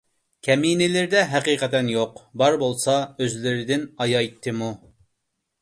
[0.45, 4.73] كەمىنىلىرىدە ھەقىقەتەن يوق، بار بولسا ئۆزلىرىدىن ئايايتىممۇ؟